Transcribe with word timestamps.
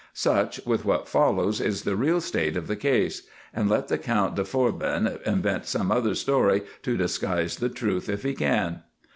Such, 0.13 0.65
with 0.65 0.83
what 0.83 1.07
follows, 1.07 1.61
is 1.61 1.83
the 1.83 1.95
real 1.95 2.21
state 2.21 2.57
of 2.57 2.65
the 2.65 2.75
case; 2.75 3.21
and 3.53 3.69
let 3.69 3.87
the 3.87 3.99
Count 3.99 4.33
de 4.35 4.43
Forbin 4.43 5.19
invent 5.27 5.67
some 5.67 5.91
other 5.91 6.15
story 6.15 6.63
to 6.81 6.97
disguise 6.97 7.57
the 7.57 7.69
truth, 7.69 8.09
if 8.09 8.23
he 8.23 8.33
can. 8.33 8.81